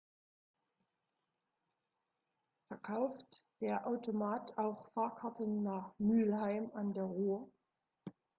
[2.69, 7.51] Verkauft der Automat auch Fahrkarten nach Mülheim an der Ruhr?